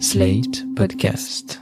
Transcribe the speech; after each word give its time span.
Slate 0.00 0.64
Podcast. 0.74 1.60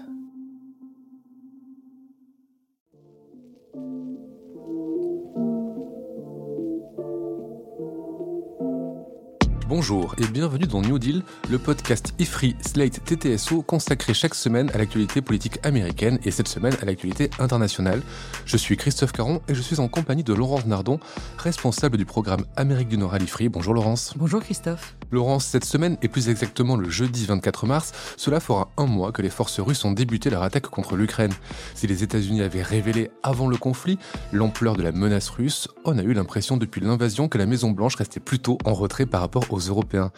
Bonjour 9.69 10.15
et 10.19 10.27
bienvenue 10.27 10.67
dans 10.67 10.81
New 10.81 10.99
Deal, 10.99 11.23
le 11.51 11.59
podcast 11.59 12.15
IFRI 12.19 12.57
Slate 12.61 13.05
TTSO 13.05 13.63
consacré 13.63 14.15
chaque 14.15 14.35
semaine 14.35 14.71
à 14.75 14.79
l'actualité 14.79 15.21
politique 15.21 15.59
américaine 15.63 16.19
et 16.25 16.31
cette 16.31 16.49
semaine 16.49 16.75
à 16.81 16.87
l'actualité 16.87 17.29
internationale. 17.39 18.01
Je 18.47 18.57
suis 18.57 18.77
Christophe 18.77 19.13
Caron 19.13 19.43
et 19.49 19.55
je 19.55 19.61
suis 19.61 19.79
en 19.79 19.89
compagnie 19.89 20.25
de 20.25 20.33
Laurence 20.33 20.67
Nardon, 20.67 21.01
responsable 21.37 21.99
du 21.99 22.07
programme 22.07 22.45
Amérique 22.57 22.89
du 22.89 22.97
Nord 22.97 23.13
à 23.13 23.19
l'IFRI. 23.19 23.51
Bonjour 23.51 23.75
Laurence. 23.75 24.15
Bonjour 24.17 24.41
Christophe. 24.41 24.97
Laurence, 25.13 25.45
cette 25.45 25.67
semaine 25.67 25.99
et 26.01 26.09
plus 26.09 26.31
exactement 26.31 26.75
le 26.75 26.89
jeudi 26.89 27.27
24 27.27 27.67
mars, 27.67 27.93
cela 28.17 28.41
fera 28.41 28.71
un 28.79 28.87
mois 28.87 29.13
que 29.13 29.21
les 29.21 29.29
forces 29.29 29.61
russes 29.61 29.85
ont 29.85 29.93
débuté 29.93 30.31
leur 30.31 30.43
attaque 30.43 30.69
contre 30.69 30.97
l'Ukraine. 30.97 31.33
Si 31.75 31.87
les 31.87 32.03
États-Unis 32.03 32.41
avaient 32.41 32.63
révélé 32.63 33.11
avant 33.23 33.47
le 33.47 33.59
conflit 33.59 33.99
l'ampleur 34.33 34.75
de 34.75 34.83
la 34.83 34.91
menace 34.91 35.29
russe, 35.29 35.69
on 35.85 35.99
a 35.99 36.03
eu 36.03 36.15
l'impression 36.15 36.57
depuis 36.57 36.81
l'invasion 36.81 37.29
que 37.29 37.37
la 37.37 37.45
Maison 37.45 37.73
Blanche 37.73 37.97
restait 37.97 38.21
plutôt 38.21 38.57
en 38.65 38.73
retrait 38.73 39.05
par 39.05 39.21
rapport 39.21 39.45
aux 39.51 39.59
Européens. 39.59 40.13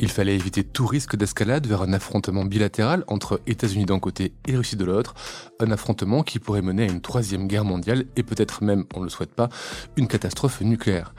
Il 0.00 0.10
fallait 0.10 0.34
éviter 0.34 0.64
tout 0.64 0.86
risque 0.86 1.16
d'escalade 1.16 1.66
vers 1.66 1.82
un 1.82 1.92
affrontement 1.92 2.46
bilatéral 2.46 3.04
entre 3.06 3.42
États-Unis 3.46 3.84
d'un 3.84 3.98
côté 3.98 4.32
et 4.46 4.56
Russie 4.56 4.76
de 4.76 4.84
l'autre, 4.86 5.14
un 5.60 5.70
affrontement 5.70 6.22
qui 6.22 6.38
pourrait 6.38 6.62
mener 6.62 6.84
à 6.84 6.90
une 6.90 7.02
troisième 7.02 7.48
guerre 7.48 7.64
mondiale 7.64 8.06
et 8.16 8.22
peut-être 8.22 8.64
même, 8.64 8.84
on 8.94 9.00
ne 9.00 9.04
le 9.04 9.10
souhaite 9.10 9.34
pas, 9.34 9.50
une 9.96 10.08
catastrophe 10.08 10.62
nucléaire. 10.62 11.12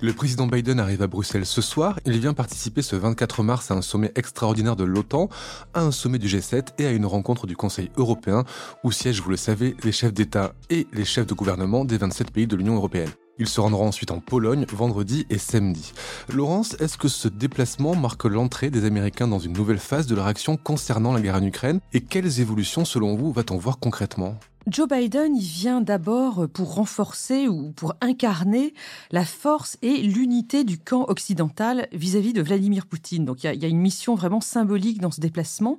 Le 0.00 0.12
président 0.12 0.48
Biden 0.48 0.80
arrive 0.80 1.02
à 1.02 1.06
Bruxelles 1.06 1.46
ce 1.46 1.62
soir, 1.62 2.00
il 2.06 2.18
vient 2.18 2.34
participer 2.34 2.71
ce 2.80 2.96
24 2.96 3.42
mars 3.42 3.70
à 3.70 3.74
un 3.74 3.82
sommet 3.82 4.12
extraordinaire 4.14 4.76
de 4.76 4.84
l'OTAN, 4.84 5.28
à 5.74 5.82
un 5.82 5.90
sommet 5.90 6.18
du 6.18 6.28
G7 6.28 6.68
et 6.78 6.86
à 6.86 6.92
une 6.92 7.04
rencontre 7.04 7.46
du 7.46 7.56
Conseil 7.56 7.90
européen 7.98 8.44
où 8.84 8.92
siègent, 8.92 9.20
vous 9.20 9.30
le 9.30 9.36
savez, 9.36 9.76
les 9.84 9.92
chefs 9.92 10.14
d'État 10.14 10.54
et 10.70 10.86
les 10.94 11.04
chefs 11.04 11.26
de 11.26 11.34
gouvernement 11.34 11.84
des 11.84 11.98
27 11.98 12.30
pays 12.30 12.46
de 12.46 12.56
l'Union 12.56 12.76
européenne. 12.76 13.10
Il 13.38 13.48
se 13.48 13.60
rendra 13.60 13.82
ensuite 13.82 14.10
en 14.10 14.20
Pologne 14.20 14.66
vendredi 14.72 15.26
et 15.30 15.38
samedi. 15.38 15.92
Laurence, 16.32 16.76
est-ce 16.80 16.98
que 16.98 17.08
ce 17.08 17.28
déplacement 17.28 17.96
marque 17.96 18.24
l'entrée 18.24 18.70
des 18.70 18.84
Américains 18.84 19.26
dans 19.26 19.38
une 19.38 19.54
nouvelle 19.54 19.78
phase 19.78 20.06
de 20.06 20.14
leur 20.14 20.26
action 20.26 20.56
concernant 20.56 21.12
la 21.12 21.20
guerre 21.20 21.36
en 21.36 21.42
Ukraine 21.42 21.80
Et 21.92 22.02
quelles 22.02 22.40
évolutions, 22.40 22.84
selon 22.84 23.16
vous, 23.16 23.32
va-t-on 23.32 23.56
voir 23.56 23.78
concrètement? 23.78 24.38
Joe 24.68 24.86
Biden, 24.86 25.36
vient 25.36 25.80
d'abord 25.80 26.46
pour 26.48 26.76
renforcer 26.76 27.48
ou 27.48 27.72
pour 27.72 27.94
incarner 28.00 28.74
la 29.10 29.24
force 29.24 29.76
et 29.82 30.02
l'unité 30.02 30.62
du 30.62 30.78
camp 30.78 31.04
occidental 31.08 31.88
vis-à-vis 31.92 32.32
de 32.32 32.42
Vladimir 32.42 32.86
Poutine. 32.86 33.24
Donc 33.24 33.42
il 33.42 33.46
y, 33.46 33.48
a, 33.48 33.54
il 33.54 33.62
y 33.62 33.64
a 33.64 33.68
une 33.68 33.80
mission 33.80 34.14
vraiment 34.14 34.40
symbolique 34.40 35.00
dans 35.00 35.10
ce 35.10 35.20
déplacement. 35.20 35.78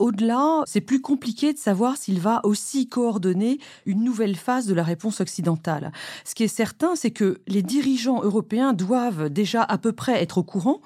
Au-delà, 0.00 0.62
c'est 0.64 0.80
plus 0.80 1.02
compliqué 1.02 1.52
de 1.52 1.58
savoir 1.58 1.98
s'il 1.98 2.20
va 2.20 2.40
aussi 2.44 2.88
coordonner 2.88 3.58
une 3.84 4.02
nouvelle 4.02 4.34
phase 4.34 4.66
de 4.66 4.72
la 4.72 4.82
réponse 4.82 5.20
occidentale. 5.20 5.92
Ce 6.24 6.34
qui 6.34 6.42
est 6.42 6.48
certain, 6.48 6.96
c'est 6.96 7.10
que 7.10 7.42
les 7.46 7.62
dirigeants 7.62 8.22
européens 8.22 8.72
doivent 8.72 9.28
déjà 9.28 9.62
à 9.62 9.76
peu 9.76 9.92
près 9.92 10.22
être 10.22 10.38
au 10.38 10.42
courant, 10.42 10.80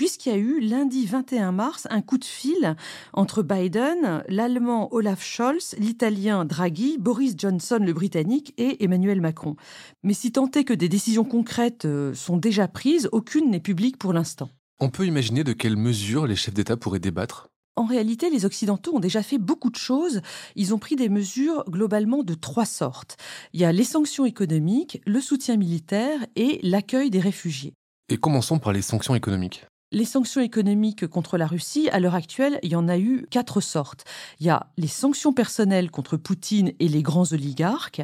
puisqu'il 0.00 0.30
y 0.30 0.34
a 0.34 0.38
eu 0.38 0.60
lundi 0.60 1.04
21 1.04 1.52
mars 1.52 1.86
un 1.90 2.00
coup 2.00 2.16
de 2.16 2.24
fil 2.24 2.74
entre 3.12 3.42
Biden, 3.42 4.24
l'Allemand 4.28 4.88
Olaf 4.94 5.22
Scholz, 5.22 5.74
l'Italien 5.76 6.46
Draghi, 6.46 6.96
Boris 6.96 7.34
Johnson, 7.36 7.80
le 7.82 7.92
Britannique, 7.92 8.54
et 8.56 8.82
Emmanuel 8.82 9.20
Macron. 9.20 9.56
Mais 10.02 10.14
si 10.14 10.32
tant 10.32 10.50
est 10.52 10.64
que 10.64 10.72
des 10.72 10.88
décisions 10.88 11.24
concrètes 11.24 11.84
euh, 11.84 12.14
sont 12.14 12.38
déjà 12.38 12.66
prises, 12.66 13.10
aucune 13.12 13.50
n'est 13.50 13.60
publique 13.60 13.98
pour 13.98 14.14
l'instant. 14.14 14.48
On 14.78 14.88
peut 14.88 15.04
imaginer 15.04 15.44
de 15.44 15.52
quelles 15.52 15.76
mesures 15.76 16.26
les 16.26 16.34
chefs 16.34 16.54
d'État 16.54 16.78
pourraient 16.78 16.98
débattre? 16.98 17.48
En 17.76 17.84
réalité, 17.84 18.30
les 18.30 18.46
Occidentaux 18.46 18.96
ont 18.96 19.00
déjà 19.00 19.22
fait 19.22 19.36
beaucoup 19.36 19.68
de 19.68 19.76
choses. 19.76 20.22
Ils 20.56 20.72
ont 20.72 20.78
pris 20.78 20.96
des 20.96 21.10
mesures 21.10 21.62
globalement 21.68 22.22
de 22.22 22.32
trois 22.32 22.64
sortes. 22.64 23.18
Il 23.52 23.60
y 23.60 23.66
a 23.66 23.72
les 23.72 23.84
sanctions 23.84 24.24
économiques, 24.24 25.02
le 25.04 25.20
soutien 25.20 25.58
militaire 25.58 26.20
et 26.36 26.58
l'accueil 26.62 27.10
des 27.10 27.20
réfugiés. 27.20 27.74
Et 28.08 28.16
commençons 28.16 28.58
par 28.58 28.72
les 28.72 28.80
sanctions 28.80 29.14
économiques. 29.14 29.66
Les 29.92 30.04
sanctions 30.04 30.40
économiques 30.40 31.08
contre 31.08 31.36
la 31.36 31.48
Russie, 31.48 31.88
à 31.90 31.98
l'heure 31.98 32.14
actuelle, 32.14 32.60
il 32.62 32.70
y 32.70 32.76
en 32.76 32.86
a 32.86 32.96
eu 32.96 33.26
quatre 33.28 33.60
sortes. 33.60 34.04
Il 34.38 34.46
y 34.46 34.48
a 34.50 34.68
les 34.76 34.86
sanctions 34.86 35.32
personnelles 35.32 35.90
contre 35.90 36.16
Poutine 36.16 36.72
et 36.78 36.86
les 36.86 37.02
grands 37.02 37.32
oligarques, 37.32 38.00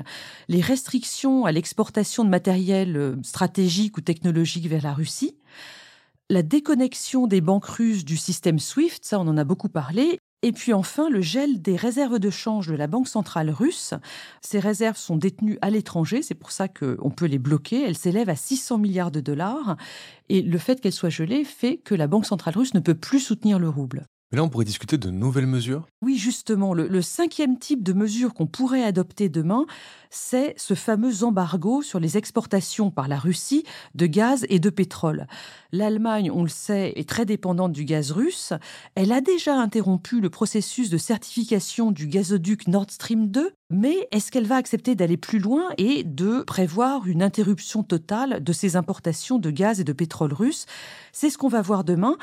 les 0.49 0.61
restrictions 0.61 1.45
à 1.45 1.53
l'exportation 1.53 2.25
de 2.25 2.29
matériel 2.29 3.17
stratégique 3.23 3.99
ou 3.99 4.01
technologique 4.01 4.67
vers 4.67 4.83
la 4.83 4.95
Russie, 4.95 5.37
la 6.29 6.43
déconnexion 6.43 7.29
des 7.29 7.41
banques 7.41 7.67
russes 7.67 8.05
du 8.05 8.17
système 8.17 8.59
SWIFT, 8.59 9.05
ça 9.05 9.21
on 9.21 9.29
en 9.29 9.37
a 9.37 9.45
beaucoup 9.45 9.69
parlé, 9.69 10.19
et 10.47 10.53
puis 10.53 10.73
enfin, 10.73 11.11
le 11.11 11.21
gel 11.21 11.61
des 11.61 11.75
réserves 11.75 12.21
de 12.21 12.31
change 12.31 12.69
de 12.69 12.77
la 12.77 12.87
Banque 12.87 13.09
centrale 13.09 13.51
russe. 13.51 13.95
Ces 14.43 14.61
réserves 14.61 14.97
sont 14.97 15.17
détenues 15.17 15.59
à 15.61 15.71
l'étranger, 15.71 16.23
c'est 16.23 16.37
pour 16.37 16.53
ça 16.53 16.69
qu'on 16.69 17.11
peut 17.11 17.27
les 17.27 17.41
bloquer. 17.41 17.83
Elles 17.83 17.99
s'élèvent 17.99 18.29
à 18.29 18.37
600 18.37 18.79
milliards 18.79 19.11
de 19.11 19.19
dollars. 19.19 19.77
Et 20.29 20.43
le 20.43 20.59
fait 20.59 20.81
qu'elles 20.81 20.93
soient 20.93 21.09
gelées 21.09 21.43
fait 21.43 21.79
que 21.79 21.97
la 21.97 22.07
Banque 22.07 22.27
centrale 22.27 22.57
russe 22.57 22.75
ne 22.75 22.79
peut 22.79 22.95
plus 22.95 23.19
soutenir 23.19 23.59
le 23.59 23.69
rouble. 23.69 24.07
Mais 24.33 24.39
là, 24.39 24.45
on 24.45 24.49
pourrait 24.49 24.65
discuter 24.65 24.99
de 24.99 25.11
nouvelles 25.11 25.47
mesures 25.47 25.87
Oui, 26.03 26.19
justement. 26.19 26.75
Le, 26.75 27.01
cinquième 27.01 27.59
type 27.59 27.85
de 27.85 27.93
mesure 27.93 28.35
qu'on 28.35 28.49
pourrait 28.49 28.83
adopter 28.83 29.29
demain, 29.29 29.67
c'est 30.11 30.55
ce 30.57 30.75
fameux 30.75 31.23
embargo 31.23 31.81
sur 31.81 32.01
les 32.01 32.17
exportations 32.17 32.91
par 32.91 33.07
la 33.07 33.19
Russie 33.19 33.63
de 33.95 34.07
gaz 34.07 34.45
et 34.49 34.59
de 34.59 34.69
pétrole. 34.69 35.29
L'Allemagne, 35.71 36.33
on 36.33 36.43
le 36.43 36.49
sait, 36.49 36.93
est 36.97 37.09
très 37.09 37.25
dépendante 37.25 37.73
du 37.73 37.85
gaz 37.85 38.11
russe. 38.11 38.53
Elle 38.97 39.13
a 39.13 39.21
déjà 39.21 39.55
interrompu 39.55 40.21
le 40.21 40.31
processus 40.31 40.91
de 40.91 40.99
certification 40.99 41.93
du 41.93 42.09
gazoduc 42.09 42.67
Nord 42.67 42.87
Stream 42.91 43.29
2, 43.29 43.53
mais 43.71 44.09
est-ce 44.11 44.33
qu'elle 44.33 44.47
va 44.47 44.57
accepter 44.57 44.97
d'aller 44.97 45.17
plus 45.17 45.39
loin 45.39 45.69
et 45.79 46.03
de 46.03 46.43
prévoir 46.43 47.07
une 47.07 47.23
interruption 47.23 47.85
totale 47.85 48.43
de 48.43 48.53
ses 48.53 48.75
importations 48.75 49.39
de 49.39 49.51
gaz 49.51 49.81
et 49.81 49.85
de 49.85 49.93
pétrole 49.93 50.33
russe? 50.33 50.67
C'est 51.13 51.31
ce 51.31 51.39
qu'on 51.39 51.49
va 51.49 51.63
voir 51.63 51.85
demain 51.85 52.17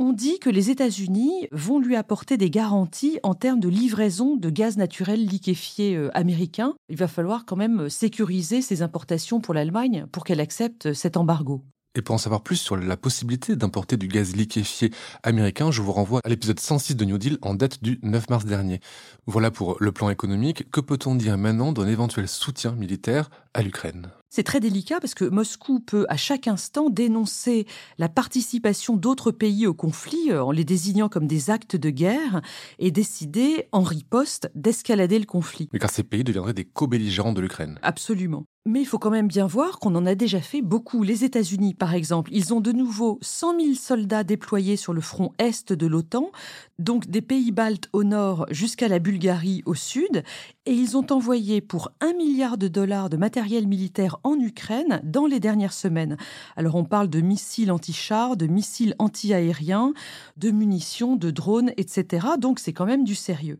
on 0.00 0.14
dit 0.14 0.38
que 0.38 0.48
les 0.48 0.70
États-Unis 0.70 1.46
vont 1.52 1.78
lui 1.78 1.94
apporter 1.94 2.38
des 2.38 2.48
garanties 2.48 3.18
en 3.22 3.34
termes 3.34 3.60
de 3.60 3.68
livraison 3.68 4.34
de 4.34 4.48
gaz 4.48 4.78
naturel 4.78 5.26
liquéfié 5.26 5.94
euh, 5.94 6.08
américain. 6.16 6.74
Il 6.88 6.96
va 6.96 7.06
falloir 7.06 7.44
quand 7.44 7.54
même 7.54 7.90
sécuriser 7.90 8.62
ses 8.62 8.80
importations 8.80 9.40
pour 9.40 9.52
l'Allemagne 9.52 10.06
pour 10.10 10.24
qu'elle 10.24 10.40
accepte 10.40 10.94
cet 10.94 11.18
embargo. 11.18 11.62
Et 11.94 12.00
pour 12.00 12.14
en 12.14 12.18
savoir 12.18 12.42
plus 12.42 12.56
sur 12.56 12.78
la 12.78 12.96
possibilité 12.96 13.56
d'importer 13.56 13.98
du 13.98 14.08
gaz 14.08 14.34
liquéfié 14.34 14.90
américain, 15.22 15.70
je 15.70 15.82
vous 15.82 15.92
renvoie 15.92 16.20
à 16.24 16.30
l'épisode 16.30 16.60
106 16.60 16.96
de 16.96 17.04
New 17.04 17.18
Deal 17.18 17.36
en 17.42 17.54
date 17.54 17.82
du 17.82 17.98
9 18.02 18.30
mars 18.30 18.46
dernier. 18.46 18.80
Voilà 19.26 19.50
pour 19.50 19.76
le 19.80 19.92
plan 19.92 20.08
économique. 20.08 20.70
Que 20.70 20.80
peut-on 20.80 21.14
dire 21.14 21.36
maintenant 21.36 21.72
d'un 21.72 21.86
éventuel 21.86 22.26
soutien 22.26 22.72
militaire 22.72 23.28
à 23.52 23.60
l'Ukraine? 23.60 24.10
C'est 24.30 24.44
très 24.44 24.60
délicat 24.60 25.00
parce 25.00 25.14
que 25.14 25.24
Moscou 25.24 25.80
peut 25.80 26.06
à 26.08 26.16
chaque 26.16 26.48
instant 26.48 26.88
dénoncer 26.88 27.66
la 27.98 28.08
participation 28.08 28.96
d'autres 28.96 29.32
pays 29.32 29.66
au 29.66 29.74
conflit 29.74 30.30
euh, 30.30 30.42
en 30.42 30.52
les 30.52 30.64
désignant 30.64 31.08
comme 31.08 31.26
des 31.26 31.50
actes 31.50 31.76
de 31.76 31.90
guerre 31.90 32.40
et 32.78 32.90
décider 32.90 33.66
en 33.72 33.82
riposte 33.82 34.50
d'escalader 34.54 35.18
le 35.18 35.26
conflit. 35.26 35.68
Mais 35.72 35.78
car 35.78 35.90
ces 35.90 36.04
pays 36.04 36.24
deviendraient 36.24 36.54
des 36.54 36.64
co-belligérants 36.64 37.32
de 37.32 37.40
l'Ukraine. 37.40 37.78
Absolument. 37.82 38.46
Mais 38.66 38.82
il 38.82 38.84
faut 38.84 38.98
quand 38.98 39.10
même 39.10 39.26
bien 39.26 39.46
voir 39.46 39.78
qu'on 39.78 39.94
en 39.94 40.04
a 40.04 40.14
déjà 40.14 40.38
fait 40.38 40.60
beaucoup. 40.60 41.02
Les 41.02 41.24
États-Unis, 41.24 41.72
par 41.72 41.94
exemple, 41.94 42.30
ils 42.34 42.52
ont 42.52 42.60
de 42.60 42.72
nouveau 42.72 43.18
100 43.22 43.58
000 43.58 43.74
soldats 43.74 44.22
déployés 44.22 44.76
sur 44.76 44.92
le 44.92 45.00
front 45.00 45.32
est 45.38 45.72
de 45.72 45.86
l'OTAN, 45.86 46.30
donc 46.78 47.08
des 47.08 47.22
pays 47.22 47.52
baltes 47.52 47.88
au 47.94 48.04
nord 48.04 48.44
jusqu'à 48.50 48.88
la 48.88 48.98
Bulgarie 48.98 49.62
au 49.64 49.74
sud, 49.74 50.24
et 50.66 50.72
ils 50.74 50.98
ont 50.98 51.06
envoyé 51.10 51.62
pour 51.62 51.90
un 52.02 52.12
milliard 52.12 52.58
de 52.58 52.68
dollars 52.68 53.08
de 53.08 53.16
matériel 53.16 53.66
militaire 53.66 54.18
en 54.24 54.38
Ukraine 54.38 55.00
dans 55.04 55.24
les 55.24 55.40
dernières 55.40 55.72
semaines. 55.72 56.18
Alors 56.54 56.74
on 56.74 56.84
parle 56.84 57.08
de 57.08 57.22
missiles 57.22 57.72
anti-chars, 57.72 58.36
de 58.36 58.46
missiles 58.46 58.94
anti-aériens, 58.98 59.94
de 60.36 60.50
munitions, 60.50 61.16
de 61.16 61.30
drones, 61.30 61.72
etc. 61.78 62.26
Donc 62.38 62.58
c'est 62.58 62.74
quand 62.74 62.86
même 62.86 63.04
du 63.04 63.14
sérieux. 63.14 63.58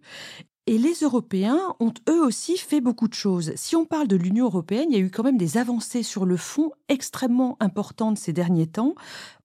Et 0.67 0.79
les 0.79 0.95
Européens 1.03 1.59
ont 1.81 1.93
eux 2.09 2.25
aussi 2.25 2.57
fait 2.57 2.81
beaucoup 2.81 3.09
de 3.09 3.15
choses. 3.15 3.53
Si 3.57 3.75
on 3.77 3.87
parle 3.87 4.09
de 4.09 4.17
l'Union 4.17 4.45
européenne, 4.45 4.89
il 4.91 4.99
y 4.99 5.01
a 5.01 5.05
eu 5.05 5.11
quand 5.11 5.25
même 5.25 5.39
des 5.39 5.57
avancées 5.57 6.03
sur 6.03 6.27
le 6.27 6.37
fond 6.37 6.71
extrêmement 6.89 7.57
importantes 7.61 8.19
ces 8.19 8.33
derniers 8.33 8.67
temps 8.67 8.95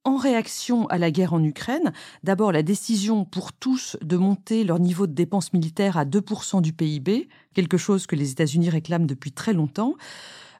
en 0.04 0.18
réaction 0.18 0.86
à 0.88 0.98
la 0.98 1.12
guerre 1.12 1.34
en 1.34 1.44
Ukraine. 1.44 1.94
D'abord, 2.24 2.52
la 2.52 2.64
décision 2.64 3.26
pour 3.26 3.54
tous 3.54 3.98
de 4.02 4.18
monter 4.18 4.64
leur 4.64 4.80
niveau 4.80 5.08
de 5.08 5.14
dépenses 5.14 5.52
militaires 5.52 5.98
à 5.98 6.06
2% 6.06 6.62
du 6.62 6.74
PIB, 6.74 7.28
quelque 7.54 7.78
chose 7.78 8.06
que 8.06 8.16
les 8.16 8.32
États-Unis 8.32 8.70
réclament 8.70 9.08
depuis 9.08 9.32
très 9.32 9.54
longtemps 9.54 9.96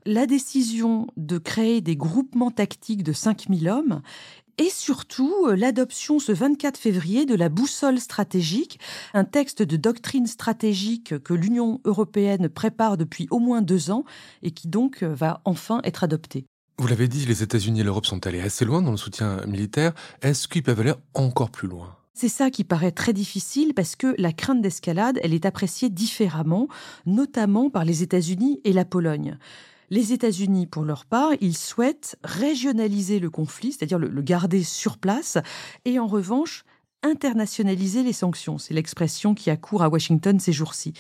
la 0.06 0.28
décision 0.28 1.08
de 1.18 1.40
créer 1.40 1.81
des 1.81 1.96
groupements 1.96 2.51
tactiques 2.51 3.04
de 3.04 3.12
5000 3.12 3.68
hommes 3.69 4.01
et 4.57 4.69
surtout 4.69 5.34
euh, 5.48 5.56
l'adoption 5.56 6.19
ce 6.19 6.31
24 6.31 6.78
février 6.78 7.25
de 7.25 7.36
la 7.36 7.50
boussole 7.50 8.00
stratégique, 8.00 8.80
un 9.13 9.24
texte 9.24 9.62
de 9.62 9.78
doctrine 9.78 10.28
stratégique 10.28 11.18
que 11.19 11.34
l'Union 11.34 11.81
européenne 11.86 12.50
prépare 12.50 12.98
depuis 12.98 13.28
au 13.31 13.40
moins 13.40 13.62
deux 13.62 13.92
ans 13.92 14.06
et 14.44 14.52
qui 14.52 14.68
donc 14.68 15.04
euh, 15.04 15.13
va 15.13 15.42
enfin 15.46 15.81
être 15.84 16.04
adopté. 16.04 16.46
Vous 16.78 16.88
l'avez 16.88 17.07
dit, 17.07 17.25
les 17.25 17.42
États-Unis 17.42 17.80
et 17.80 17.84
l'Europe 17.84 18.06
sont 18.06 18.28
allés 18.28 18.42
assez 18.42 18.66
loin 18.66 18.81
dans 18.81 18.92
le 18.92 18.98
soutien 18.98 19.46
militaire. 19.46 19.94
Est-ce 20.22 20.48
qu'ils 20.48 20.63
peuvent 20.63 20.81
aller 20.81 20.94
encore 21.13 21.50
plus 21.50 21.69
loin? 21.69 21.96
C'est 22.13 22.30
ça 22.30 22.50
qui 22.50 22.63
paraît 22.63 22.92
très 22.92 23.12
difficile 23.12 23.74
parce 23.74 23.98
que 23.98 24.16
la 24.18 24.31
crainte 24.31 24.62
d'escalade, 24.62 25.19
elle 25.22 25.34
est 25.34 25.46
appréciée 25.46 25.90
différemment, 25.90 26.69
notamment 27.06 27.69
par 27.69 27.84
les 27.84 28.04
États-Unis 28.04 28.62
et 28.63 28.72
la 28.72 28.86
Pologne. 28.86 29.38
Les 29.90 30.14
États-Unis, 30.14 30.68
pour 30.68 30.84
leur 30.84 31.06
part, 31.06 31.32
ils 31.42 31.58
souhaitent 31.58 32.18
régionaliser 32.24 33.20
le 33.20 33.30
conflit, 33.30 33.72
c'est-à-dire 33.72 34.00
le, 34.00 34.22
garder 34.22 34.64
sur 34.64 34.98
place, 34.98 35.38
et 35.86 36.00
en 36.00 36.08
revanche, 36.08 36.66
internationaliser 37.04 38.02
les 38.02 38.14
sanctions. 38.14 38.58
C'est 38.58 38.74
l'expression 38.74 39.36
qui 39.36 39.50
a 39.50 39.58
cours 39.58 39.84
à 39.84 39.90
Washington 39.90 40.40
ces 40.40 40.54
jours-ci. 40.54 40.94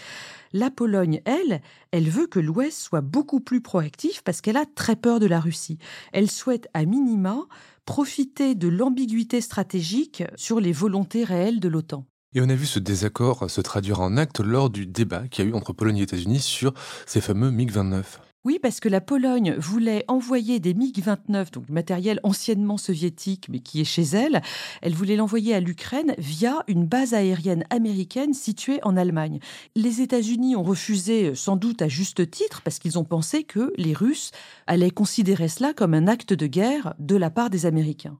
La 0.53 0.69
Pologne, 0.69 1.21
elle, 1.25 1.61
elle 1.91 2.09
veut 2.09 2.27
que 2.27 2.39
l'Ouest 2.39 2.79
soit 2.79 3.01
beaucoup 3.01 3.39
plus 3.39 3.61
proactif 3.61 4.21
parce 4.21 4.41
qu'elle 4.41 4.57
a 4.57 4.65
très 4.65 4.95
peur 4.95 5.19
de 5.19 5.25
la 5.25 5.39
Russie. 5.39 5.79
Elle 6.13 6.29
souhaite 6.29 6.67
à 6.73 6.85
minima 6.85 7.37
profiter 7.85 8.55
de 8.55 8.67
l'ambiguïté 8.67 9.41
stratégique 9.41 10.23
sur 10.35 10.59
les 10.59 10.71
volontés 10.71 11.23
réelles 11.23 11.59
de 11.59 11.69
l'OTAN. 11.69 12.05
Et 12.35 12.41
on 12.41 12.49
a 12.49 12.55
vu 12.55 12.65
ce 12.65 12.79
désaccord 12.79 13.49
se 13.49 13.61
traduire 13.61 14.01
en 14.01 14.17
actes 14.17 14.41
lors 14.41 14.69
du 14.69 14.85
débat 14.85 15.27
qu'il 15.27 15.45
y 15.45 15.47
a 15.47 15.51
eu 15.51 15.53
entre 15.53 15.73
Pologne 15.73 15.97
et 15.97 16.03
États-Unis 16.03 16.41
sur 16.41 16.73
ces 17.05 17.21
fameux 17.21 17.49
MiG-29. 17.49 18.03
Oui, 18.45 18.59
parce 18.61 18.79
que 18.79 18.89
la 18.89 19.01
Pologne 19.01 19.55
voulait 19.57 20.05
envoyer 20.07 20.59
des 20.59 20.75
MiG-29, 20.75 21.51
donc 21.51 21.65
du 21.65 21.71
matériel 21.71 22.19
anciennement 22.21 22.77
soviétique, 22.77 23.47
mais 23.49 23.57
qui 23.57 23.81
est 23.81 23.85
chez 23.85 24.03
elle. 24.03 24.43
Elle 24.83 24.93
voulait 24.93 25.15
l'envoyer 25.15 25.55
à 25.55 25.59
l'Ukraine 25.59 26.13
via 26.19 26.63
une 26.67 26.85
base 26.85 27.15
aérienne 27.15 27.65
américaine 27.71 28.35
située 28.35 28.79
en 28.83 28.97
Allemagne. 28.97 29.39
Les 29.75 30.01
États-Unis 30.01 30.55
ont 30.55 30.61
refusé, 30.61 31.33
sans 31.33 31.55
doute 31.55 31.81
à 31.81 31.87
juste 31.87 32.29
titre, 32.29 32.61
parce 32.61 32.77
qu'ils 32.77 32.99
ont 32.99 33.03
pensé 33.03 33.43
que 33.43 33.73
les 33.77 33.93
Russes 33.93 34.29
allaient 34.67 34.91
considérer 34.91 35.47
cela 35.47 35.73
comme 35.73 35.95
un 35.95 36.07
acte 36.07 36.33
de 36.33 36.45
guerre 36.45 36.93
de 36.99 37.15
la 37.15 37.31
part 37.31 37.49
des 37.49 37.65
Américains. 37.65 38.19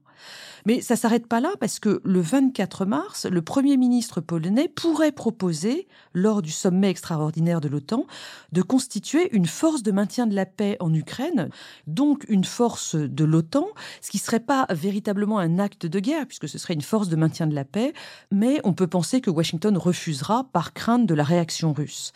Mais 0.66 0.80
ça 0.80 0.96
s'arrête 0.96 1.28
pas 1.28 1.40
là 1.40 1.52
parce 1.60 1.78
que 1.78 2.00
le 2.04 2.20
24 2.20 2.84
mars, 2.86 3.24
le 3.24 3.40
Premier 3.40 3.76
ministre 3.76 4.20
polonais 4.20 4.68
pourrait 4.68 5.12
proposer, 5.12 5.86
lors 6.12 6.42
du 6.42 6.50
sommet 6.50 6.90
extraordinaire 6.90 7.60
de 7.60 7.68
l'OTAN, 7.68 8.04
de 8.50 8.62
constituer 8.62 9.34
une 9.34 9.46
force 9.46 9.84
de 9.84 9.92
maintien 9.92 10.26
de 10.26 10.34
la 10.34 10.44
paix 10.44 10.76
en 10.80 10.92
Ukraine, 10.92 11.50
donc 11.86 12.24
une 12.28 12.44
force 12.44 12.96
de 12.96 13.24
l'OTAN, 13.24 13.68
ce 14.00 14.10
qui 14.10 14.18
serait 14.18 14.40
pas 14.40 14.66
véritablement 14.70 15.38
un 15.38 15.60
acte 15.60 15.86
de 15.86 16.00
guerre 16.00 16.26
puisque 16.26 16.48
ce 16.48 16.58
serait 16.58 16.74
une 16.74 16.82
force 16.82 17.08
de 17.08 17.16
maintien 17.16 17.46
de 17.46 17.54
la 17.54 17.64
paix, 17.64 17.92
mais 18.32 18.60
on 18.64 18.72
peut 18.72 18.88
penser 18.88 19.20
que 19.20 19.30
Washington 19.30 19.78
refusera 19.78 20.44
par 20.52 20.72
crainte 20.72 21.06
de 21.06 21.14
la 21.14 21.24
réaction 21.24 21.72
russe. 21.72 22.12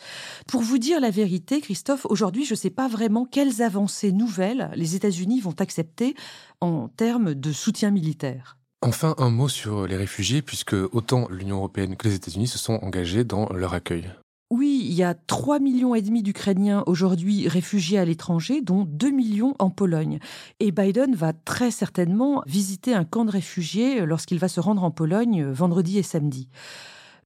Pour 0.47 0.61
vous 0.61 0.77
dire 0.77 0.99
la 0.99 1.09
vérité, 1.09 1.61
Christophe, 1.61 2.05
aujourd'hui, 2.09 2.43
je 2.43 2.53
ne 2.53 2.57
sais 2.57 2.69
pas 2.69 2.89
vraiment 2.89 3.23
quelles 3.23 3.61
avancées 3.61 4.11
nouvelles 4.11 4.71
les 4.75 4.95
États-Unis 4.95 5.39
vont 5.39 5.55
accepter 5.59 6.15
en 6.59 6.89
termes 6.89 7.33
de 7.33 7.51
soutien 7.51 7.91
militaire. 7.91 8.40
Enfin, 8.83 9.13
un 9.19 9.29
mot 9.29 9.47
sur 9.47 9.85
les 9.85 9.95
réfugiés, 9.95 10.41
puisque 10.41 10.73
autant 10.73 11.27
l'Union 11.29 11.57
européenne 11.57 11.95
que 11.95 12.07
les 12.07 12.15
États-Unis 12.15 12.47
se 12.47 12.57
sont 12.57 12.79
engagés 12.81 13.23
dans 13.23 13.47
leur 13.53 13.75
accueil. 13.75 14.09
Oui, 14.49 14.81
il 14.83 14.93
y 14.93 15.03
a 15.03 15.13
3 15.13 15.59
millions 15.59 15.93
et 15.93 16.01
demi 16.01 16.23
d'Ukrainiens 16.23 16.83
aujourd'hui 16.87 17.47
réfugiés 17.47 17.99
à 17.99 18.05
l'étranger, 18.05 18.59
dont 18.61 18.83
2 18.83 19.11
millions 19.11 19.55
en 19.59 19.69
Pologne. 19.69 20.19
Et 20.59 20.71
Biden 20.71 21.15
va 21.15 21.31
très 21.31 21.69
certainement 21.69 22.43
visiter 22.47 22.93
un 22.95 23.05
camp 23.05 23.23
de 23.23 23.31
réfugiés 23.31 24.05
lorsqu'il 24.05 24.39
va 24.39 24.47
se 24.47 24.59
rendre 24.59 24.83
en 24.83 24.91
Pologne 24.91 25.45
vendredi 25.45 25.99
et 25.99 26.03
samedi. 26.03 26.49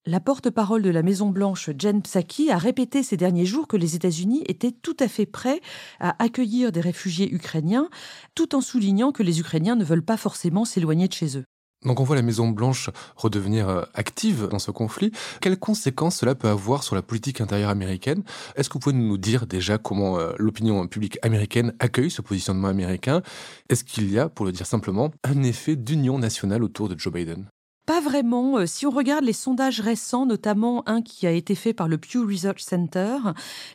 La 0.07 0.19
porte-parole 0.19 0.83
de 0.83 0.91
la 0.91 1.01
Maison-Blanche, 1.01 1.71
Jen 1.79 2.03
Psaki, 2.03 2.51
a 2.51 2.59
répété 2.59 3.01
ces 3.01 3.17
derniers 3.17 3.47
jours 3.47 3.67
que 3.67 3.75
les 3.75 3.95
États-Unis 3.95 4.43
étaient 4.45 4.71
tout 4.71 4.95
à 4.99 5.07
fait 5.07 5.25
prêts 5.25 5.61
à 5.99 6.23
accueillir 6.23 6.71
des 6.71 6.79
réfugiés 6.79 7.33
ukrainiens, 7.33 7.89
tout 8.35 8.53
en 8.53 8.61
soulignant 8.61 9.11
que 9.11 9.23
les 9.23 9.39
Ukrainiens 9.39 9.75
ne 9.75 9.83
veulent 9.83 10.05
pas 10.05 10.17
forcément 10.17 10.63
s'éloigner 10.63 11.07
de 11.07 11.13
chez 11.13 11.39
eux. 11.39 11.43
Donc 11.83 11.99
on 11.99 12.03
voit 12.03 12.15
la 12.15 12.21
Maison-Blanche 12.21 12.91
redevenir 13.15 13.67
euh, 13.67 13.81
active 13.95 14.47
dans 14.47 14.59
ce 14.59 14.69
conflit. 14.69 15.11
Quelles 15.41 15.57
conséquences 15.57 16.17
cela 16.17 16.35
peut 16.35 16.49
avoir 16.49 16.83
sur 16.83 16.93
la 16.93 17.01
politique 17.01 17.41
intérieure 17.41 17.71
américaine? 17.71 18.21
Est-ce 18.55 18.69
que 18.69 18.73
vous 18.73 18.81
pouvez 18.81 18.95
nous 18.95 19.17
dire 19.17 19.47
déjà 19.47 19.79
comment 19.79 20.19
euh, 20.19 20.33
l'opinion 20.37 20.85
publique 20.87 21.17
américaine 21.23 21.73
accueille 21.79 22.11
ce 22.11 22.21
positionnement 22.21 22.67
américain? 22.67 23.23
Est-ce 23.69 23.83
qu'il 23.83 24.11
y 24.11 24.19
a, 24.19 24.29
pour 24.29 24.45
le 24.45 24.51
dire 24.51 24.67
simplement, 24.67 25.09
un 25.23 25.41
effet 25.41 25.75
d'union 25.75 26.19
nationale 26.19 26.63
autour 26.63 26.89
de 26.89 26.99
Joe 26.99 27.11
Biden? 27.11 27.47
Pas 27.85 28.01
vraiment. 28.01 28.57
Euh, 28.57 28.65
si 28.65 28.85
on 28.85 28.89
regarde 28.89 29.23
les 29.23 29.33
sondages 29.33 29.79
récents, 29.79 30.25
notamment 30.25 30.87
un 30.87 31.01
qui 31.01 31.27
a 31.27 31.31
été 31.31 31.55
fait 31.55 31.73
par 31.73 31.87
le 31.87 31.97
Pew 31.97 32.25
Research 32.25 32.61
Center, 32.61 33.17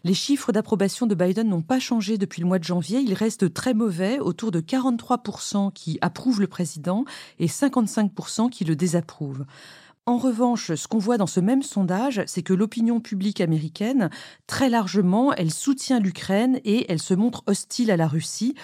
les 0.04 0.14
chiffres 0.14 0.52
d'approbation 0.52 1.06
de 1.06 1.14
Biden 1.14 1.48
n'ont 1.48 1.62
pas 1.62 1.78
changé 1.78 2.18
depuis 2.18 2.42
le 2.42 2.48
mois 2.48 2.58
de 2.58 2.64
janvier. 2.64 3.00
Ils 3.00 3.14
restent 3.14 3.52
très 3.52 3.74
mauvais, 3.74 4.18
autour 4.18 4.50
de 4.50 4.60
43% 4.60 5.72
qui 5.72 5.98
approuvent 6.00 6.40
le 6.40 6.46
président 6.46 7.04
et 7.38 7.46
55% 7.46 8.50
qui 8.50 8.64
le 8.64 8.76
désapprouvent. 8.76 9.44
En 10.06 10.16
revanche, 10.16 10.74
ce 10.74 10.88
qu'on 10.88 10.98
voit 10.98 11.18
dans 11.18 11.26
ce 11.26 11.38
même 11.38 11.62
sondage, 11.62 12.22
c'est 12.26 12.42
que 12.42 12.54
l'opinion 12.54 13.00
publique 13.00 13.40
américaine, 13.40 14.10
très 14.46 14.68
largement, 14.68 15.32
elle 15.34 15.52
soutient 15.52 16.00
l'Ukraine 16.00 16.58
et 16.64 16.90
elle 16.90 17.00
se 17.00 17.14
montre 17.14 17.44
hostile 17.46 17.90
à 17.90 17.96
la 17.96 18.08
Russie, 18.08 18.54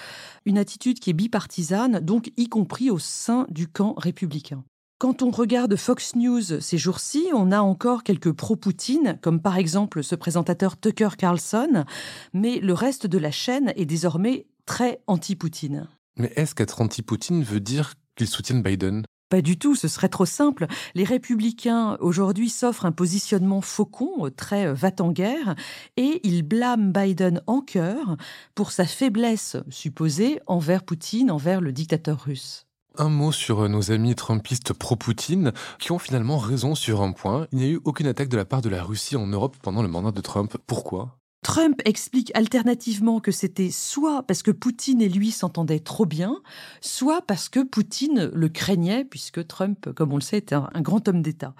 une 0.44 0.58
attitude 0.58 0.98
qui 0.98 1.10
est 1.10 1.12
bipartisane, 1.12 2.00
donc 2.00 2.32
y 2.36 2.48
compris 2.48 2.90
au 2.90 2.98
sein 2.98 3.46
du 3.50 3.68
camp 3.68 3.94
républicain. 3.96 4.64
Quand 4.98 5.20
on 5.20 5.30
regarde 5.30 5.76
Fox 5.76 6.16
News 6.16 6.60
ces 6.60 6.78
jours-ci, 6.78 7.26
on 7.34 7.52
a 7.52 7.60
encore 7.60 8.02
quelques 8.02 8.32
pro-Poutine, 8.32 9.18
comme 9.20 9.42
par 9.42 9.58
exemple 9.58 10.02
ce 10.02 10.14
présentateur 10.14 10.80
Tucker 10.80 11.10
Carlson, 11.18 11.84
mais 12.32 12.60
le 12.60 12.72
reste 12.72 13.06
de 13.06 13.18
la 13.18 13.30
chaîne 13.30 13.74
est 13.76 13.84
désormais 13.84 14.46
très 14.64 15.02
anti-Poutine. 15.06 15.86
Mais 16.16 16.32
est-ce 16.34 16.54
qu'être 16.54 16.80
anti-Poutine 16.80 17.42
veut 17.42 17.60
dire 17.60 17.92
qu'ils 18.16 18.28
soutiennent 18.28 18.62
Biden? 18.62 19.02
Pas 19.28 19.42
du 19.42 19.58
tout, 19.58 19.74
ce 19.74 19.86
serait 19.86 20.08
trop 20.08 20.24
simple. 20.24 20.66
Les 20.94 21.04
républicains 21.04 21.98
aujourd'hui 22.00 22.48
s'offrent 22.48 22.86
un 22.86 22.92
positionnement 22.92 23.60
faucon, 23.60 24.30
très 24.34 24.72
va-t-en-guerre, 24.72 25.56
et 25.98 26.26
ils 26.26 26.42
blâment 26.42 26.90
Biden 26.90 27.42
en 27.46 27.60
cœur 27.60 28.16
pour 28.54 28.72
sa 28.72 28.86
faiblesse 28.86 29.58
supposée 29.68 30.40
envers 30.46 30.84
Poutine, 30.84 31.30
envers 31.30 31.60
le 31.60 31.72
dictateur 31.72 32.18
russe. 32.24 32.65
Un 32.98 33.10
mot 33.10 33.30
sur 33.30 33.60
euh, 33.60 33.68
nos 33.68 33.90
amis 33.90 34.14
trumpistes 34.14 34.72
pro-Poutine, 34.72 35.52
qui 35.78 35.92
ont 35.92 35.98
finalement 35.98 36.38
raison 36.38 36.74
sur 36.74 37.02
un 37.02 37.12
point. 37.12 37.46
Il 37.52 37.58
n'y 37.58 37.64
a 37.64 37.68
eu 37.68 37.80
aucune 37.84 38.06
attaque 38.06 38.28
de 38.28 38.36
la 38.36 38.46
part 38.46 38.62
de 38.62 38.70
la 38.70 38.82
Russie 38.82 39.16
en 39.16 39.26
Europe 39.26 39.56
pendant 39.60 39.82
le 39.82 39.88
mandat 39.88 40.12
de 40.12 40.20
Trump. 40.20 40.56
Pourquoi? 40.66 41.18
Trump 41.42 41.80
explique 41.84 42.32
alternativement 42.34 43.20
que 43.20 43.30
c'était 43.30 43.70
soit 43.70 44.22
parce 44.22 44.42
que 44.42 44.50
Poutine 44.50 45.02
et 45.02 45.08
lui 45.08 45.30
s'entendaient 45.30 45.80
trop 45.80 46.06
bien, 46.06 46.40
soit 46.80 47.22
parce 47.22 47.48
que 47.48 47.62
Poutine 47.62 48.30
le 48.32 48.48
craignait, 48.48 49.04
puisque 49.04 49.46
Trump, 49.46 49.92
comme 49.92 50.12
on 50.12 50.16
le 50.16 50.22
sait, 50.22 50.38
est 50.38 50.52
un, 50.52 50.68
un 50.72 50.80
grand 50.80 51.06
homme 51.06 51.22
d'État. 51.22 51.54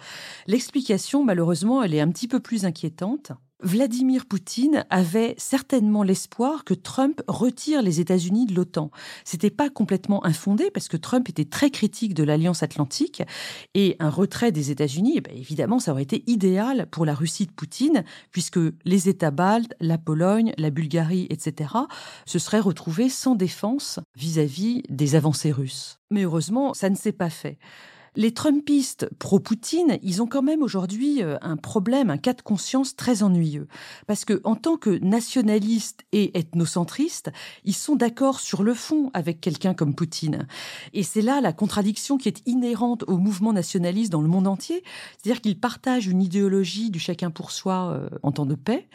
L'explication, 0.47 1.23
malheureusement, 1.23 1.83
elle 1.83 1.95
est 1.95 2.01
un 2.01 2.11
petit 2.11 2.29
peu 2.29 2.41
plus 2.41 2.65
inquiétante. 2.65 3.33
Vladimir 3.63 4.27
Poutine 4.27 4.85
avait 4.91 5.35
certainement 5.39 6.03
l'espoir 6.03 6.65
que 6.65 6.75
Trump 6.75 7.23
retire 7.27 7.81
les 7.81 8.01
États-Unis 8.01 8.45
de 8.45 8.55
l'OTAN. 8.55 8.91
C'était 9.25 9.51
pas 9.51 9.71
complètement 9.71 10.25
infondé 10.27 10.71
parce 10.71 10.89
que 10.89 10.99
Trump 10.99 11.29
était 11.31 11.47
très 11.47 11.71
critique 11.71 12.13
de 12.13 12.23
l'Alliance 12.23 12.63
Atlantique 12.63 13.23
et 13.75 13.97
un 13.99 14.11
retrait 14.11 14.53
des 14.53 14.71
États-Unis, 14.71 15.15
eh 15.17 15.21
ben, 15.23 15.35
évidemment, 15.35 15.79
ça 15.79 15.93
aurait 15.93 16.03
été 16.03 16.23
idéal 16.27 16.87
pour 16.91 17.07
la 17.07 17.15
Russie 17.15 17.47
de 17.47 17.53
Poutine 17.53 18.05
puisque 18.31 18.61
les 18.85 19.09
États 19.09 19.31
baltes, 19.31 19.75
la 19.81 19.97
Pologne, 19.97 20.53
la 20.59 20.71
Bulgarie, 20.71 21.27
etc., 21.31 21.71
se 22.27 22.39
seraient 22.39 22.61
retrouvés 22.61 23.09
sans 23.09 23.37
défense 23.37 24.01
vis 24.17 24.39
à 24.39 24.45
-vis 24.45 24.83
des 24.91 25.15
avancées 25.15 25.53
russes. 25.53 25.99
Mais 26.11 26.25
heureusement, 26.25 26.75
ça 26.75 26.91
ne 26.91 26.95
s'est 26.95 27.13
pas 27.13 27.31
fait. 27.31 27.59
Les 28.17 28.33
Trumpistes 28.33 29.11
pro-Poutine, 29.19 29.99
ils 30.03 30.23
ont 30.23 30.27
quand 30.27 30.41
même 30.41 30.63
aujourd'hui 30.63 31.23
euh, 31.23 31.37
un 31.43 31.59
problème, 31.59 32.09
un 32.09 32.17
cas 32.17 32.33
de 32.33 32.41
conscience 32.41 32.97
très 32.97 33.23
ennuyeux. 33.23 33.69
Parce 34.07 34.25
que, 34.25 34.41
en 34.45 34.55
tant 34.55 34.79
que 34.79 34.99
nationalistes 35.05 36.01
et 36.13 36.39
ethnocentristes, 36.39 37.31
ils 37.65 37.75
sont 37.75 37.95
d'accord 37.95 38.41
sur 38.41 38.63
le 38.63 38.73
fond 38.73 39.11
avec 39.13 39.43
quelqu'un 39.43 39.75
comme 39.75 39.95
Poutine. 39.95 40.49
Et 40.95 41.03
c'est 41.03 41.21
là 41.21 41.43
la 41.43 41.53
contradiction 41.53 42.17
qui 42.17 42.29
est 42.29 42.41
inhérente 42.47 43.05
au 43.07 43.19
mouvement 43.19 43.53
nationaliste 43.53 44.13
dans 44.13 44.23
le 44.23 44.29
monde 44.29 44.47
entier. 44.47 44.83
C'est-à-dire 45.19 45.43
qu'ils 45.43 45.61
partagent 45.61 46.07
une 46.07 46.23
idéologie 46.23 46.91
du 46.91 46.99
chacun 46.99 47.31
pour 47.31 47.51
soi 47.51 47.93
euh, 47.93 48.09
en 48.23 48.33
temps 48.33 48.47
de 48.47 48.55
paix. 48.55 48.89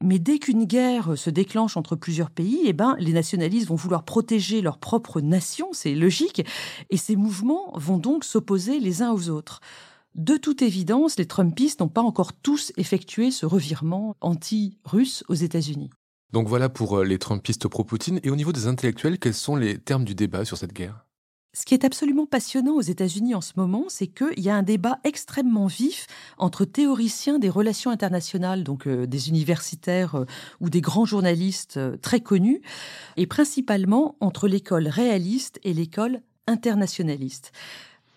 Mais 0.00 0.20
dès 0.20 0.38
qu'une 0.38 0.66
guerre 0.66 1.18
se 1.18 1.30
déclenche 1.30 1.76
entre 1.76 1.96
plusieurs 1.96 2.30
pays, 2.30 2.60
eh 2.66 2.72
ben, 2.72 2.94
les 3.00 3.12
nationalistes 3.12 3.66
vont 3.66 3.74
vouloir 3.74 4.04
protéger 4.04 4.60
leur 4.60 4.78
propre 4.78 5.20
nation. 5.20 5.70
C'est 5.72 5.96
logique. 5.96 6.46
Et 6.90 6.96
ces 6.96 7.16
mouvements 7.16 7.72
vont 7.74 7.98
donc 7.98 8.22
s'opposer 8.22 8.67
les 8.68 9.02
uns 9.02 9.12
aux 9.12 9.28
autres. 9.30 9.60
De 10.14 10.36
toute 10.36 10.62
évidence, 10.62 11.16
les 11.16 11.26
Trumpistes 11.26 11.80
n'ont 11.80 11.88
pas 11.88 12.02
encore 12.02 12.32
tous 12.32 12.72
effectué 12.76 13.30
ce 13.30 13.46
revirement 13.46 14.16
anti-russe 14.20 15.22
aux 15.28 15.34
États-Unis. 15.34 15.90
Donc 16.32 16.48
voilà 16.48 16.68
pour 16.68 16.98
euh, 16.98 17.04
les 17.04 17.18
Trumpistes 17.18 17.68
pro-Poutine. 17.68 18.20
Et 18.22 18.30
au 18.30 18.36
niveau 18.36 18.52
des 18.52 18.66
intellectuels, 18.66 19.18
quels 19.18 19.34
sont 19.34 19.56
les 19.56 19.78
termes 19.78 20.04
du 20.04 20.14
débat 20.14 20.44
sur 20.44 20.58
cette 20.58 20.72
guerre? 20.72 21.06
Ce 21.54 21.64
qui 21.64 21.74
est 21.74 21.84
absolument 21.84 22.26
passionnant 22.26 22.74
aux 22.74 22.82
États-Unis 22.82 23.34
en 23.34 23.40
ce 23.40 23.54
moment, 23.56 23.84
c'est 23.88 24.06
qu'il 24.06 24.40
y 24.40 24.50
a 24.50 24.54
un 24.54 24.62
débat 24.62 24.98
extrêmement 25.04 25.66
vif 25.66 26.06
entre 26.36 26.64
théoriciens 26.64 27.38
des 27.38 27.48
relations 27.48 27.90
internationales, 27.90 28.64
donc 28.64 28.86
euh, 28.86 29.06
des 29.06 29.28
universitaires 29.30 30.16
euh, 30.16 30.24
ou 30.60 30.68
des 30.68 30.80
grands 30.80 31.06
journalistes 31.06 31.80
très 32.02 32.20
connus, 32.20 32.60
et 33.16 33.26
principalement 33.26 34.16
entre 34.20 34.46
l'école 34.48 34.88
réaliste 34.88 35.58
et 35.64 35.72
l'école 35.72 36.20
internationaliste. 36.46 37.52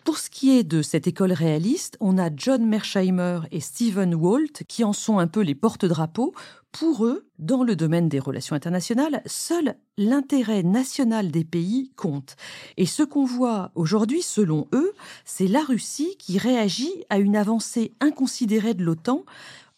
Pour 0.04 0.18
ce 0.18 0.30
qui 0.30 0.50
est 0.58 0.64
de 0.64 0.82
cette 0.82 1.06
école 1.06 1.32
réaliste, 1.32 1.96
on 2.00 2.18
a 2.18 2.28
John 2.34 2.66
Mersheimer 2.66 3.40
et 3.52 3.60
Stephen 3.60 4.16
Walt 4.16 4.64
qui 4.66 4.82
en 4.82 4.92
sont 4.92 5.18
un 5.18 5.28
peu 5.28 5.40
les 5.40 5.54
porte-drapeaux. 5.54 6.34
Pour 6.72 7.04
eux, 7.04 7.28
dans 7.38 7.62
le 7.62 7.76
domaine 7.76 8.08
des 8.08 8.18
relations 8.18 8.56
internationales, 8.56 9.22
seul 9.26 9.76
l'intérêt 9.98 10.64
national 10.64 11.30
des 11.30 11.44
pays 11.44 11.92
compte. 11.96 12.34
Et 12.78 12.86
ce 12.86 13.04
qu'on 13.04 13.24
voit 13.24 13.70
aujourd'hui, 13.76 14.22
selon 14.22 14.66
eux, 14.72 14.92
c'est 15.24 15.46
la 15.46 15.62
Russie 15.62 16.16
qui 16.18 16.38
réagit 16.38 17.04
à 17.08 17.18
une 17.18 17.36
avancée 17.36 17.92
inconsidérée 18.00 18.74
de 18.74 18.82
l'OTAN, 18.82 19.24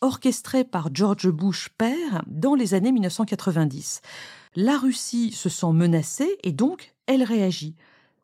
orchestrée 0.00 0.64
par 0.64 0.94
George 0.94 1.28
Bush 1.28 1.68
père 1.76 2.22
dans 2.28 2.54
les 2.54 2.72
années 2.72 2.92
1990. 2.92 4.00
La 4.56 4.78
Russie 4.78 5.32
se 5.32 5.48
sent 5.48 5.72
menacée 5.72 6.38
et 6.44 6.52
donc 6.52 6.94
elle 7.06 7.24
réagit 7.24 7.74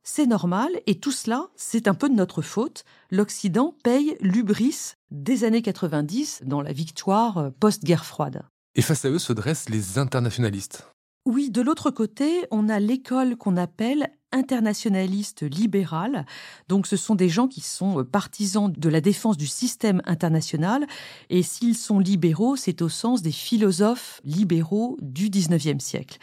c'est 0.03 0.27
normal, 0.27 0.71
et 0.87 0.99
tout 0.99 1.13
cela, 1.13 1.49
c'est 1.57 1.89
un 1.89 1.95
peu 1.95 2.09
de 2.09 2.15
notre 2.15 2.43
faute. 2.43 2.85
L'Occident 3.11 3.75
paye 3.83 4.17
l'ubris 4.21 4.95
des 5.11 5.45
années 5.45 5.63
90 5.63 6.43
dans 6.45 6.63
la 6.63 6.73
victoire 6.73 7.39
euh, 7.39 7.51
post-guerre 7.51 8.05
froide. 8.05 8.43
Et 8.75 8.83
face 8.83 9.05
à 9.05 9.11
eux 9.11 9.19
se 9.19 9.33
dressent 9.33 9.69
les 9.69 9.99
internationalistes. 9.99 10.87
Oui, 11.27 11.51
de 11.51 11.61
l'autre 11.61 11.91
côté, 11.91 12.47
on 12.51 12.69
a 12.69 12.81
l'école 12.81 13.37
qu'on 13.37 13.57
appelle 13.57 14.11
internationaliste 14.33 15.43
libérale. 15.43 16.25
Donc 16.69 16.87
ce 16.87 16.97
sont 16.97 17.15
des 17.15 17.29
gens 17.29 17.49
qui 17.49 17.61
sont 17.61 18.01
euh, 18.01 18.05
partisans 18.05 18.73
de 18.73 18.89
la 18.89 19.01
défense 19.01 19.37
du 19.37 19.47
système 19.47 20.03
international 20.07 20.87
et 21.29 21.43
s'ils 21.43 21.77
sont 21.77 21.99
libéraux, 21.99 22.57
c'est 22.57 22.81
au 22.81 22.89
sens 22.89 23.23
des 23.23 23.33
philosophes 23.33 24.21
libéraux 24.25 24.97
du 25.03 25.29
19e 25.29 25.81
siècle. 25.81 26.19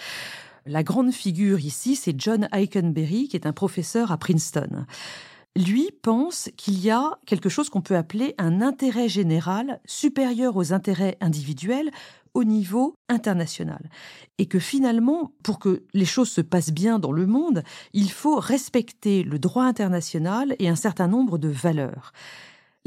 La 0.67 0.83
grande 0.83 1.13
figure 1.13 1.61
ici, 1.61 1.95
c'est 1.95 2.19
John 2.19 2.49
Eikenberry, 2.51 3.29
qui 3.29 3.37
est 3.37 3.47
un 3.47 3.53
professeur 3.53 4.11
à 4.11 4.17
Princeton. 4.17 4.85
Lui 5.55 5.89
pense 6.01 6.49
qu'il 6.57 6.77
y 6.79 6.91
a 6.91 7.17
quelque 7.25 7.47
chose 7.47 7.69
qu'on 7.69 7.81
peut 7.81 7.95
appeler 7.95 8.35
un 8.37 8.61
intérêt 8.61 9.07
général 9.07 9.79
supérieur 9.85 10.57
aux 10.57 10.73
intérêts 10.73 11.17
individuels 11.21 11.89
au 12.33 12.43
niveau 12.43 12.95
international. 13.07 13.89
Et 14.39 14.45
que 14.45 14.59
finalement, 14.59 15.31
pour 15.41 15.57
que 15.57 15.83
les 15.93 16.05
choses 16.05 16.29
se 16.29 16.41
passent 16.41 16.73
bien 16.73 16.99
dans 16.99 17.13
le 17.13 17.25
monde, 17.25 17.63
il 17.93 18.11
faut 18.11 18.35
respecter 18.35 19.23
le 19.23 19.39
droit 19.39 19.63
international 19.63 20.53
et 20.59 20.67
un 20.67 20.75
certain 20.75 21.07
nombre 21.07 21.37
de 21.37 21.47
valeurs. 21.47 22.11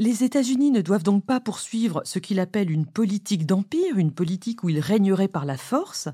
Les 0.01 0.23
États-Unis 0.23 0.71
ne 0.71 0.81
doivent 0.81 1.03
donc 1.03 1.23
pas 1.23 1.39
poursuivre 1.39 2.01
ce 2.05 2.17
qu'il 2.17 2.39
appelle 2.39 2.71
une 2.71 2.87
politique 2.87 3.45
d'empire, 3.45 3.99
une 3.99 4.11
politique 4.11 4.63
où 4.63 4.69
ils 4.69 4.79
régneraient 4.79 5.27
par 5.27 5.45
la 5.45 5.57
force, 5.57 6.09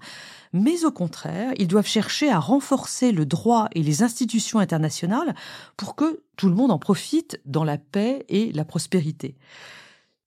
mais 0.51 0.83
au 0.83 0.91
contraire, 0.91 1.53
ils 1.55 1.69
doivent 1.69 1.87
chercher 1.87 2.29
à 2.29 2.37
renforcer 2.37 3.13
le 3.13 3.25
droit 3.25 3.69
et 3.71 3.81
les 3.81 4.03
institutions 4.03 4.59
internationales 4.59 5.33
pour 5.77 5.95
que 5.95 6.21
tout 6.35 6.49
le 6.49 6.53
monde 6.53 6.71
en 6.71 6.79
profite 6.79 7.39
dans 7.45 7.63
la 7.63 7.77
paix 7.77 8.25
et 8.27 8.51
la 8.51 8.65
prospérité. 8.65 9.37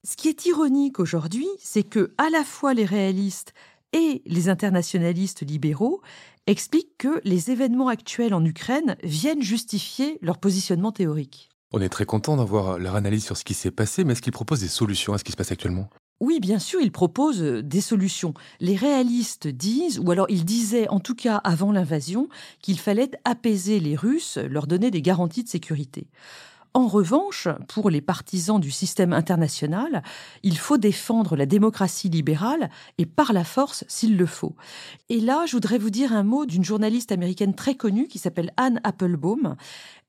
Ce 0.04 0.16
qui 0.16 0.28
est 0.28 0.46
ironique 0.46 0.98
aujourd'hui, 0.98 1.48
c'est 1.58 1.82
que 1.82 2.14
à 2.16 2.30
la 2.30 2.44
fois 2.44 2.72
les 2.72 2.86
réalistes 2.86 3.52
et 3.92 4.22
les 4.24 4.48
internationalistes 4.48 5.42
libéraux 5.42 6.00
expliquent 6.46 6.96
que 6.96 7.20
les 7.24 7.50
événements 7.50 7.88
actuels 7.88 8.32
en 8.32 8.42
Ukraine 8.42 8.96
viennent 9.02 9.42
justifier 9.42 10.16
leur 10.22 10.38
positionnement 10.38 10.92
théorique. 10.92 11.50
On 11.72 11.80
est 11.80 11.88
très 11.88 12.04
content 12.04 12.36
d'avoir 12.36 12.78
leur 12.78 12.96
analyse 12.96 13.24
sur 13.24 13.36
ce 13.36 13.44
qui 13.44 13.54
s'est 13.54 13.70
passé, 13.70 14.02
mais 14.02 14.14
est-ce 14.14 14.22
qu'ils 14.22 14.32
proposent 14.32 14.60
des 14.60 14.68
solutions 14.68 15.12
à 15.12 15.18
ce 15.18 15.24
qui 15.24 15.30
se 15.30 15.36
passe 15.36 15.52
actuellement? 15.52 15.88
Oui, 16.18 16.40
bien 16.40 16.58
sûr, 16.58 16.80
ils 16.80 16.90
proposent 16.90 17.42
euh, 17.42 17.62
des 17.62 17.80
solutions. 17.80 18.34
Les 18.58 18.74
réalistes 18.74 19.46
disent, 19.46 20.00
ou 20.00 20.10
alors 20.10 20.26
ils 20.28 20.44
disaient 20.44 20.88
en 20.88 20.98
tout 20.98 21.14
cas 21.14 21.36
avant 21.36 21.70
l'invasion, 21.70 22.28
qu'il 22.60 22.78
fallait 22.78 23.12
apaiser 23.24 23.78
les 23.78 23.94
Russes, 23.94 24.36
leur 24.36 24.66
donner 24.66 24.90
des 24.90 25.00
garanties 25.00 25.44
de 25.44 25.48
sécurité. 25.48 26.08
En 26.72 26.86
revanche, 26.86 27.48
pour 27.66 27.90
les 27.90 28.00
partisans 28.00 28.60
du 28.60 28.70
système 28.70 29.12
international, 29.12 30.04
il 30.44 30.56
faut 30.56 30.76
défendre 30.76 31.34
la 31.34 31.44
démocratie 31.44 32.08
libérale 32.08 32.70
et 32.96 33.06
par 33.06 33.32
la 33.32 33.42
force 33.42 33.84
s'il 33.88 34.16
le 34.16 34.26
faut. 34.26 34.54
Et 35.08 35.18
là, 35.18 35.46
je 35.46 35.52
voudrais 35.52 35.78
vous 35.78 35.90
dire 35.90 36.12
un 36.12 36.22
mot 36.22 36.46
d'une 36.46 36.62
journaliste 36.62 37.10
américaine 37.10 37.56
très 37.56 37.74
connue 37.74 38.06
qui 38.06 38.20
s'appelle 38.20 38.52
Anne 38.56 38.80
Applebaum. 38.84 39.56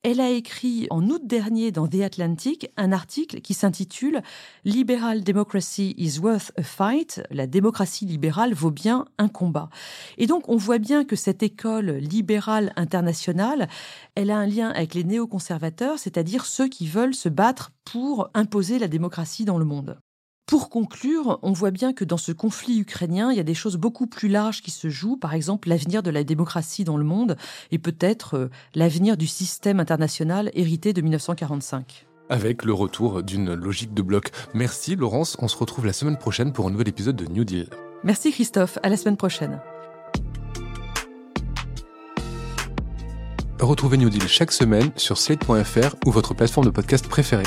Elle 0.04 0.20
a 0.20 0.32
écrit 0.32 0.88
en 0.90 1.08
août 1.10 1.22
dernier 1.24 1.72
dans 1.72 1.88
The 1.88 2.02
Atlantic 2.02 2.72
un 2.76 2.92
article 2.92 3.40
qui 3.40 3.54
s'intitule 3.54 4.24
Liberal 4.66 5.24
Democracy 5.24 5.94
is 5.96 6.18
worth 6.18 6.52
a 6.58 6.64
fight. 6.64 7.22
La 7.30 7.46
démocratie 7.46 8.08
libérale 8.08 8.56
vaut 8.56 8.72
bien 8.72 9.06
un 9.20 9.28
combat. 9.28 9.70
Et 10.18 10.26
donc, 10.26 10.50
on 10.50 10.58
voit 10.58 10.80
bien 10.80 11.06
que 11.06 11.16
cette 11.16 11.44
école 11.44 11.92
libérale 11.98 12.74
internationale, 12.78 13.70
elle 14.16 14.32
a 14.32 14.40
un 14.40 14.48
lien 14.48 14.70
avec 14.70 14.96
les 14.96 15.04
néoconservateurs, 15.04 16.00
c'est-à-dire 16.00 16.46
ceux 16.46 16.68
qui 16.68 16.88
veulent 16.88 17.14
se 17.14 17.30
battre 17.30 17.72
pour 17.86 18.28
imposer 18.34 18.80
la 18.80 18.88
démocratie 18.88 19.46
dans 19.46 19.60
le 19.60 19.66
monde. 19.66 20.00
Pour 20.46 20.70
conclure, 20.70 21.40
on 21.44 21.54
voit 21.54 21.72
bien 21.72 21.94
que 21.94 22.04
dans 22.04 22.18
ce 22.18 22.32
conflit 22.32 22.80
ukrainien, 22.80 23.32
il 23.32 23.38
y 23.38 23.40
a 23.40 23.44
des 23.44 23.54
choses 23.54 23.78
beaucoup 23.78 24.08
plus 24.08 24.28
larges 24.28 24.62
qui 24.62 24.72
se 24.72 24.90
jouent, 24.90 25.18
par 25.18 25.34
exemple 25.34 25.70
l'avenir 25.70 26.04
de 26.04 26.10
la 26.10 26.24
démocratie 26.24 26.84
dans 26.84 26.98
le 26.98 27.06
monde 27.06 27.38
et 27.72 27.80
peut-être 27.80 28.36
euh, 28.36 28.50
l'avenir 28.76 29.16
du 29.16 29.28
système 29.28 29.80
international 29.80 30.52
hérité 30.54 30.94
de 30.94 31.02
1945 31.02 32.08
avec 32.30 32.64
le 32.64 32.74
retour 32.74 33.24
d'une 33.24 33.54
logique 33.54 33.94
de 33.94 34.02
bloc. 34.02 34.32
Merci 34.54 34.96
Laurence, 34.96 35.36
on 35.40 35.50
se 35.50 35.58
retrouve 35.58 35.86
la 35.86 35.92
semaine 35.94 36.18
prochaine 36.18 36.54
pour 36.54 36.66
un 36.66 36.72
nouvel 36.72 36.88
épisode 36.88 37.18
de 37.18 37.26
New 37.26 37.44
Deal. 37.44 37.68
Merci 38.06 38.32
Christophe, 38.32 38.80
à 38.84 38.90
la 38.90 38.96
semaine 38.96 39.18
prochaine. 39.18 39.60
Retrouvez 43.60 43.98
New 43.98 44.10
Deal 44.10 44.28
chaque 44.28 44.52
semaine 44.52 44.92
sur 44.96 45.18
slate.fr 45.18 45.96
ou 46.08 46.12
votre 46.12 46.34
plateforme 46.34 46.66
de 46.66 46.72
podcast 46.72 47.08
préférée. 47.08 47.44